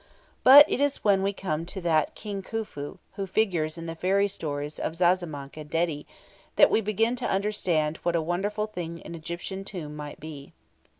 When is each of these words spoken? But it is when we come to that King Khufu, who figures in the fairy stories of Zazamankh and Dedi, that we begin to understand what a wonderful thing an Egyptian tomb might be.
But 0.43 0.65
it 0.67 0.79
is 0.81 1.03
when 1.03 1.21
we 1.21 1.31
come 1.31 1.63
to 1.67 1.79
that 1.81 2.15
King 2.15 2.41
Khufu, 2.41 2.97
who 3.13 3.27
figures 3.27 3.77
in 3.77 3.85
the 3.85 3.93
fairy 3.93 4.27
stories 4.27 4.79
of 4.79 4.95
Zazamankh 4.95 5.57
and 5.57 5.69
Dedi, 5.69 6.07
that 6.55 6.71
we 6.71 6.81
begin 6.81 7.15
to 7.17 7.29
understand 7.29 7.97
what 7.97 8.15
a 8.15 8.19
wonderful 8.23 8.65
thing 8.65 8.99
an 9.03 9.13
Egyptian 9.13 9.63
tomb 9.63 9.95
might 9.95 10.19
be. 10.19 10.53